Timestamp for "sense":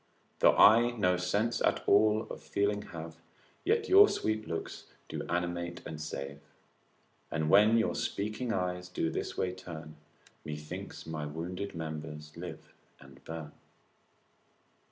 1.15-1.61